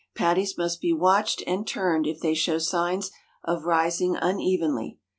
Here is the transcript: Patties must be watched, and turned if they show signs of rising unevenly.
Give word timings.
Patties 0.15 0.57
must 0.57 0.81
be 0.81 0.91
watched, 0.91 1.43
and 1.45 1.67
turned 1.67 2.07
if 2.07 2.21
they 2.21 2.33
show 2.33 2.57
signs 2.57 3.11
of 3.43 3.65
rising 3.65 4.15
unevenly. 4.15 4.97